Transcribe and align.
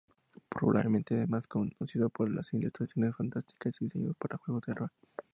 Probablemente 0.49 1.21
es 1.21 1.29
más 1.29 1.47
conocido 1.47 2.09
por 2.09 2.35
sus 2.37 2.55
ilustraciones 2.55 3.15
fantásticas 3.15 3.79
y 3.81 3.85
diseños 3.85 4.15
para 4.17 4.39
juegos 4.39 4.63
de 4.65 4.73
rol. 4.73 4.89